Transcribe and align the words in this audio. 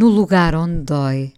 no 0.00 0.08
lugar 0.08 0.54
onde 0.54 0.80
dói. 0.80 1.34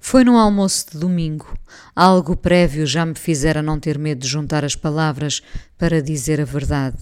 Foi 0.00 0.24
num 0.24 0.36
almoço 0.36 0.86
de 0.90 0.98
domingo. 0.98 1.56
Algo 1.94 2.36
prévio 2.36 2.84
já 2.84 3.06
me 3.06 3.14
fizera 3.14 3.62
não 3.62 3.78
ter 3.78 3.96
medo 3.96 4.22
de 4.22 4.26
juntar 4.26 4.64
as 4.64 4.74
palavras 4.74 5.40
para 5.78 6.02
dizer 6.02 6.40
a 6.40 6.44
verdade. 6.44 6.98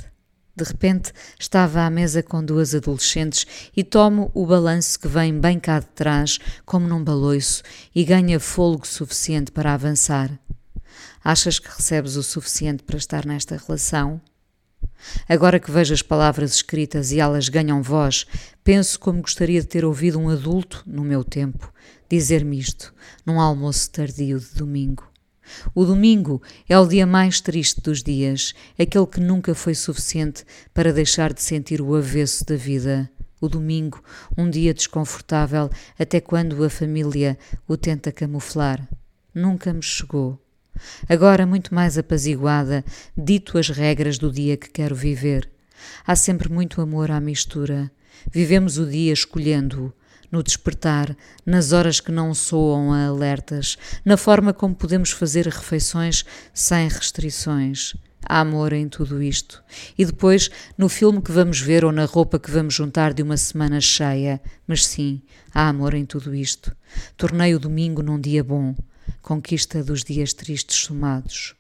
De 0.54 0.62
repente 0.62 1.10
estava 1.40 1.80
à 1.80 1.88
mesa 1.88 2.22
com 2.22 2.44
duas 2.44 2.74
adolescentes 2.74 3.46
e 3.74 3.82
tomo 3.82 4.30
o 4.34 4.44
balanço 4.44 5.00
que 5.00 5.08
vem 5.08 5.40
bem 5.40 5.58
cá 5.58 5.80
de 5.80 5.86
trás, 5.86 6.38
como 6.66 6.86
num 6.86 7.02
baloiço, 7.02 7.62
e 7.94 8.04
ganha 8.04 8.38
fôlego 8.38 8.86
suficiente 8.86 9.50
para 9.50 9.72
avançar. 9.72 10.38
Achas 11.24 11.58
que 11.58 11.74
recebes 11.74 12.16
o 12.16 12.22
suficiente 12.22 12.82
para 12.82 12.98
estar 12.98 13.24
nesta 13.24 13.56
relação? 13.56 14.20
Agora 15.28 15.60
que 15.60 15.70
vejo 15.70 15.94
as 15.94 16.02
palavras 16.02 16.54
escritas 16.54 17.12
e 17.12 17.20
elas 17.20 17.48
ganham 17.48 17.82
voz, 17.82 18.26
penso 18.62 18.98
como 18.98 19.22
gostaria 19.22 19.60
de 19.60 19.66
ter 19.66 19.84
ouvido 19.84 20.18
um 20.18 20.28
adulto, 20.28 20.82
no 20.86 21.02
meu 21.02 21.24
tempo, 21.24 21.72
dizer-me 22.08 22.58
isto, 22.58 22.94
num 23.24 23.40
almoço 23.40 23.90
tardio 23.90 24.38
de 24.38 24.54
domingo. 24.54 25.12
O 25.74 25.84
domingo 25.84 26.40
é 26.68 26.78
o 26.78 26.86
dia 26.86 27.06
mais 27.06 27.40
triste 27.40 27.80
dos 27.80 28.02
dias, 28.02 28.54
aquele 28.78 29.06
que 29.06 29.20
nunca 29.20 29.54
foi 29.54 29.74
suficiente 29.74 30.44
para 30.72 30.92
deixar 30.92 31.32
de 31.32 31.42
sentir 31.42 31.80
o 31.80 31.94
avesso 31.94 32.44
da 32.44 32.56
vida. 32.56 33.10
O 33.40 33.48
domingo, 33.48 34.02
um 34.38 34.48
dia 34.48 34.72
desconfortável, 34.72 35.68
até 35.98 36.20
quando 36.20 36.62
a 36.64 36.70
família 36.70 37.36
o 37.66 37.76
tenta 37.76 38.12
camuflar. 38.12 38.88
Nunca 39.34 39.72
me 39.72 39.82
chegou. 39.82 40.38
Agora, 41.08 41.46
muito 41.46 41.74
mais 41.74 41.98
apaziguada, 41.98 42.84
dito 43.16 43.58
as 43.58 43.68
regras 43.68 44.18
do 44.18 44.30
dia 44.30 44.56
que 44.56 44.70
quero 44.70 44.94
viver. 44.94 45.50
Há 46.06 46.14
sempre 46.16 46.50
muito 46.50 46.80
amor 46.80 47.10
à 47.10 47.20
mistura. 47.20 47.90
Vivemos 48.30 48.78
o 48.78 48.86
dia 48.86 49.12
escolhendo-o, 49.12 49.92
no 50.30 50.42
despertar, 50.42 51.16
nas 51.44 51.72
horas 51.72 52.00
que 52.00 52.10
não 52.10 52.32
soam 52.32 52.92
a 52.92 53.06
alertas, 53.06 53.76
na 54.04 54.16
forma 54.16 54.52
como 54.52 54.74
podemos 54.74 55.10
fazer 55.10 55.46
refeições 55.46 56.24
sem 56.54 56.88
restrições. 56.88 57.94
Há 58.24 58.40
amor 58.40 58.72
em 58.72 58.88
tudo 58.88 59.20
isto. 59.20 59.62
E 59.98 60.04
depois, 60.04 60.48
no 60.78 60.88
filme 60.88 61.20
que 61.20 61.32
vamos 61.32 61.60
ver 61.60 61.84
ou 61.84 61.90
na 61.90 62.04
roupa 62.04 62.38
que 62.38 62.50
vamos 62.50 62.72
juntar 62.72 63.12
de 63.12 63.22
uma 63.22 63.36
semana 63.36 63.80
cheia. 63.80 64.40
Mas 64.66 64.86
sim, 64.86 65.20
há 65.52 65.68
amor 65.68 65.92
em 65.92 66.06
tudo 66.06 66.32
isto. 66.32 66.74
Tornei 67.16 67.52
o 67.54 67.58
domingo 67.58 68.00
num 68.00 68.20
dia 68.20 68.44
bom 68.44 68.74
conquista 69.20 69.82
dos 69.82 70.02
dias 70.02 70.32
tristes 70.32 70.76
somados. 70.76 71.54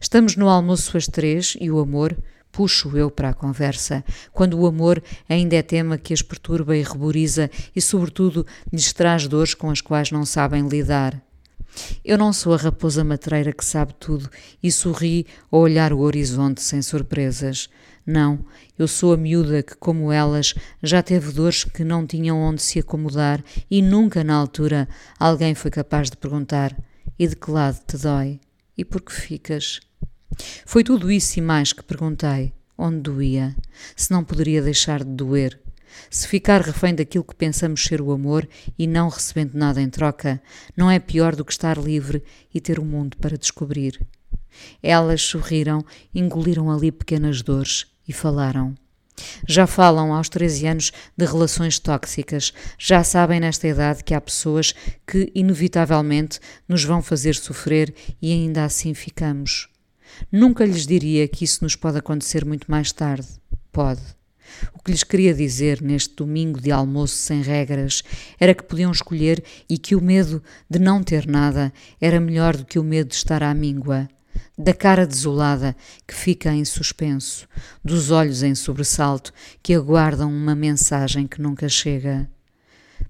Estamos 0.00 0.36
no 0.36 0.48
almoço 0.48 0.96
às 0.96 1.06
três 1.06 1.56
e 1.60 1.70
o 1.70 1.78
amor, 1.78 2.16
puxo 2.50 2.96
eu 2.96 3.10
para 3.10 3.30
a 3.30 3.34
conversa, 3.34 4.04
quando 4.32 4.58
o 4.58 4.66
amor 4.66 5.02
ainda 5.28 5.56
é 5.56 5.62
tema 5.62 5.98
que 5.98 6.14
as 6.14 6.22
perturba 6.22 6.76
e 6.76 6.82
reboriza 6.82 7.50
e, 7.74 7.80
sobretudo, 7.80 8.46
lhes 8.72 8.92
traz 8.92 9.26
dores 9.26 9.54
com 9.54 9.70
as 9.70 9.80
quais 9.80 10.10
não 10.10 10.24
sabem 10.24 10.66
lidar. 10.66 11.22
Eu 12.04 12.16
não 12.18 12.32
sou 12.32 12.54
a 12.54 12.56
raposa 12.56 13.04
matreira 13.04 13.52
que 13.52 13.64
sabe 13.64 13.94
tudo 13.98 14.28
e 14.62 14.70
sorri 14.70 15.26
ao 15.50 15.60
olhar 15.60 15.92
o 15.92 16.00
horizonte 16.00 16.62
sem 16.62 16.82
surpresas. 16.82 17.68
Não, 18.06 18.44
eu 18.78 18.88
sou 18.88 19.12
a 19.12 19.16
miúda 19.16 19.62
que, 19.62 19.76
como 19.76 20.10
elas, 20.10 20.54
já 20.82 21.02
teve 21.02 21.30
dores 21.30 21.64
que 21.64 21.84
não 21.84 22.06
tinham 22.06 22.38
onde 22.38 22.62
se 22.62 22.78
acomodar 22.78 23.44
e 23.70 23.82
nunca 23.82 24.24
na 24.24 24.34
altura 24.34 24.88
alguém 25.18 25.54
foi 25.54 25.70
capaz 25.70 26.08
de 26.10 26.16
perguntar: 26.16 26.74
e 27.18 27.26
de 27.26 27.36
que 27.36 27.50
lado 27.50 27.78
te 27.86 27.98
dói? 27.98 28.40
E 28.76 28.84
por 28.84 29.02
que 29.02 29.12
ficas? 29.12 29.80
Foi 30.64 30.84
tudo 30.84 31.10
isso 31.10 31.38
e 31.38 31.42
mais 31.42 31.72
que 31.72 31.82
perguntei: 31.82 32.54
onde 32.78 33.00
doía? 33.00 33.54
Se 33.94 34.10
não 34.10 34.24
poderia 34.24 34.62
deixar 34.62 35.04
de 35.04 35.10
doer? 35.10 35.60
Se 36.10 36.26
ficar 36.26 36.60
refém 36.60 36.94
daquilo 36.94 37.24
que 37.24 37.34
pensamos 37.34 37.84
ser 37.84 38.00
o 38.00 38.12
amor 38.12 38.48
e 38.78 38.86
não 38.86 39.08
recebendo 39.08 39.54
nada 39.54 39.80
em 39.80 39.88
troca, 39.88 40.40
não 40.76 40.90
é 40.90 40.98
pior 40.98 41.34
do 41.34 41.44
que 41.44 41.52
estar 41.52 41.78
livre 41.78 42.22
e 42.52 42.60
ter 42.60 42.78
o 42.78 42.82
um 42.82 42.86
mundo 42.86 43.16
para 43.18 43.38
descobrir. 43.38 44.00
Elas 44.82 45.22
sorriram, 45.22 45.84
engoliram 46.14 46.70
ali 46.70 46.90
pequenas 46.90 47.42
dores 47.42 47.86
e 48.06 48.12
falaram. 48.12 48.74
Já 49.46 49.66
falam 49.66 50.12
aos 50.12 50.28
13 50.28 50.66
anos 50.66 50.92
de 51.16 51.26
relações 51.26 51.78
tóxicas, 51.78 52.52
já 52.78 53.02
sabem 53.02 53.40
nesta 53.40 53.66
idade 53.66 54.04
que 54.04 54.14
há 54.14 54.20
pessoas 54.20 54.74
que 55.06 55.30
inevitavelmente 55.34 56.40
nos 56.68 56.84
vão 56.84 57.02
fazer 57.02 57.34
sofrer 57.34 57.94
e 58.22 58.32
ainda 58.32 58.64
assim 58.64 58.94
ficamos. 58.94 59.68
Nunca 60.30 60.64
lhes 60.64 60.86
diria 60.86 61.28
que 61.28 61.44
isso 61.44 61.62
nos 61.62 61.76
pode 61.76 61.98
acontecer 61.98 62.44
muito 62.44 62.70
mais 62.70 62.92
tarde. 62.92 63.28
Pode. 63.72 64.17
O 64.74 64.82
que 64.82 64.90
lhes 64.90 65.04
queria 65.04 65.34
dizer 65.34 65.80
neste 65.82 66.14
domingo 66.14 66.60
de 66.60 66.70
almoço 66.70 67.16
sem 67.16 67.42
regras 67.42 68.02
era 68.38 68.54
que 68.54 68.64
podiam 68.64 68.90
escolher 68.90 69.42
e 69.68 69.78
que 69.78 69.94
o 69.94 70.00
medo 70.00 70.42
de 70.68 70.78
não 70.78 71.02
ter 71.02 71.26
nada 71.26 71.72
era 72.00 72.20
melhor 72.20 72.56
do 72.56 72.64
que 72.64 72.78
o 72.78 72.84
medo 72.84 73.08
de 73.08 73.14
estar 73.14 73.42
à 73.42 73.52
míngua 73.54 74.08
da 74.56 74.74
cara 74.74 75.06
desolada 75.06 75.76
que 76.06 76.14
fica 76.14 76.52
em 76.52 76.64
suspenso, 76.64 77.46
dos 77.84 78.10
olhos 78.10 78.42
em 78.42 78.54
sobressalto 78.54 79.32
que 79.62 79.74
aguardam 79.74 80.30
uma 80.30 80.54
mensagem 80.54 81.26
que 81.26 81.40
nunca 81.40 81.68
chega. 81.68 82.28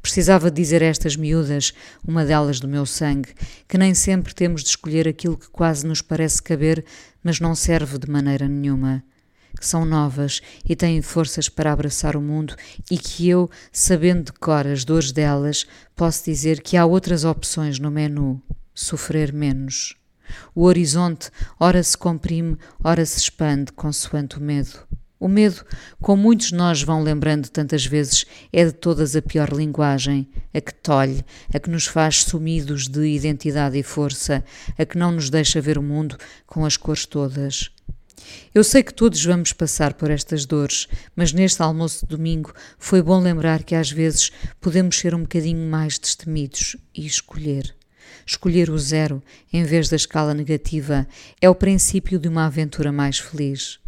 Precisava 0.03 0.51
dizer 0.51 0.83
a 0.83 0.87
estas 0.87 1.17
miúdas, 1.17 1.73
uma 2.07 2.25
delas 2.25 2.61
do 2.61 2.69
meu 2.69 2.85
sangue, 2.85 3.35
que 3.67 3.79
nem 3.79 3.95
sempre 3.95 4.35
temos 4.35 4.63
de 4.63 4.69
escolher 4.69 5.09
aquilo 5.09 5.37
que 5.37 5.49
quase 5.49 5.87
nos 5.87 6.03
parece 6.03 6.43
caber, 6.43 6.85
mas 7.23 7.41
não 7.41 7.55
serve 7.55 7.99
de 7.99 8.11
maneira 8.11 8.47
nenhuma. 8.47 9.03
Que 9.57 9.67
são 9.67 9.85
novas 9.85 10.41
e 10.69 10.75
têm 10.77 11.03
forças 11.03 11.49
para 11.49 11.73
abraçar 11.73 12.17
o 12.17 12.21
mundo, 12.21 12.55
e 12.91 12.97
que 12.97 13.29
eu, 13.29 13.51
sabendo 13.73 14.27
de 14.27 14.33
cor 14.33 14.67
as 14.67 14.85
dores 14.85 15.13
delas, 15.13 15.67
posso 15.97 16.25
dizer 16.25 16.61
que 16.61 16.77
há 16.77 16.87
outras 16.87 17.25
opções 17.25 17.79
no 17.79 17.91
menu: 17.91 18.41
sofrer 18.75 19.33
menos. 19.33 19.97
O 20.55 20.65
horizonte 20.65 21.31
ora 21.59 21.83
se 21.83 21.97
comprime, 21.97 22.57
ora 22.83 23.05
se 23.05 23.19
expande, 23.19 23.73
consoante 23.73 24.39
o 24.39 24.41
medo. 24.41 24.87
O 25.21 25.27
medo, 25.27 25.65
como 26.01 26.23
muitos 26.23 26.53
nós 26.53 26.81
vão 26.83 27.03
lembrando 27.03 27.49
tantas 27.49 27.85
vezes, 27.85 28.25
é 28.53 28.65
de 28.65 28.73
todas 28.73 29.17
a 29.17 29.23
pior 29.23 29.53
linguagem, 29.53 30.29
a 30.55 30.61
que 30.61 30.73
tolhe, 30.73 31.25
a 31.53 31.59
que 31.59 31.69
nos 31.69 31.87
faz 31.87 32.23
sumidos 32.23 32.87
de 32.87 33.05
identidade 33.05 33.77
e 33.77 33.83
força, 33.83 34.45
a 34.79 34.85
que 34.87 34.97
não 34.97 35.11
nos 35.11 35.29
deixa 35.29 35.61
ver 35.61 35.77
o 35.77 35.83
mundo 35.83 36.17
com 36.47 36.65
as 36.65 36.77
cores 36.77 37.05
todas. 37.05 37.71
Eu 38.55 38.65
sei 38.65 38.83
que 38.83 38.95
todos 38.95 39.25
vamos 39.25 39.53
passar 39.53 39.95
por 39.95 40.11
estas 40.11 40.45
dores, 40.47 40.87
mas 41.15 41.33
neste 41.33 41.63
almoço 41.63 42.07
de 42.07 42.17
domingo 42.17 42.53
foi 42.79 43.03
bom 43.03 43.21
lembrar 43.21 43.63
que 43.63 43.75
às 43.75 43.91
vezes 43.91 44.31
podemos 44.61 44.99
ser 44.99 45.15
um 45.15 45.23
bocadinho 45.23 45.69
mais 45.69 45.99
destemidos 45.99 46.77
e 46.95 47.07
escolher. 47.07 47.75
Escolher 48.27 48.71
o 48.71 48.79
zero 48.79 49.23
em 49.53 49.65
vez 49.65 49.89
da 49.89 49.97
escala 49.97 50.35
negativa 50.35 51.07
é 51.41 51.49
o 51.49 51.55
princípio 51.55 52.19
de 52.19 52.29
uma 52.29 52.47
aventura 52.47 52.93
mais 52.93 53.19
feliz. 53.19 53.79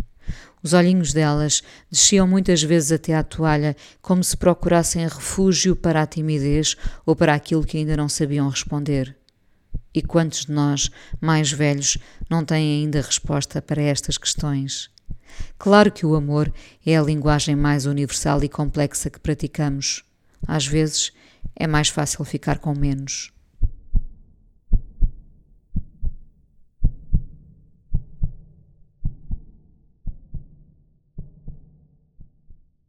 Os 0.62 0.72
olhinhos 0.72 1.12
delas 1.12 1.62
desciam 1.90 2.26
muitas 2.26 2.62
vezes 2.62 2.92
até 2.92 3.14
à 3.14 3.22
toalha, 3.22 3.74
como 4.02 4.22
se 4.22 4.36
procurassem 4.36 5.02
refúgio 5.04 5.74
para 5.74 6.02
a 6.02 6.06
timidez 6.06 6.76
ou 7.06 7.16
para 7.16 7.34
aquilo 7.34 7.64
que 7.64 7.78
ainda 7.78 7.96
não 7.96 8.08
sabiam 8.08 8.48
responder. 8.48 9.16
E 9.94 10.02
quantos 10.02 10.46
de 10.46 10.52
nós, 10.52 10.90
mais 11.20 11.50
velhos, 11.50 11.98
não 12.28 12.44
têm 12.44 12.82
ainda 12.82 13.00
resposta 13.00 13.60
para 13.60 13.82
estas 13.82 14.16
questões? 14.16 14.90
Claro 15.58 15.90
que 15.90 16.06
o 16.06 16.14
amor 16.14 16.52
é 16.84 16.96
a 16.96 17.02
linguagem 17.02 17.56
mais 17.56 17.86
universal 17.86 18.42
e 18.44 18.48
complexa 18.48 19.10
que 19.10 19.20
praticamos. 19.20 20.04
Às 20.46 20.66
vezes 20.66 21.12
é 21.56 21.66
mais 21.66 21.88
fácil 21.88 22.24
ficar 22.24 22.58
com 22.58 22.72
menos. 22.78 23.32